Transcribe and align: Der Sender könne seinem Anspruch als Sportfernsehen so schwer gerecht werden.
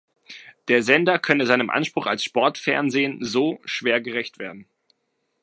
Der 0.67 0.81
Sender 0.81 1.19
könne 1.19 1.45
seinem 1.45 1.69
Anspruch 1.69 2.07
als 2.07 2.23
Sportfernsehen 2.23 3.23
so 3.23 3.59
schwer 3.65 4.01
gerecht 4.01 4.39
werden. 4.39 4.65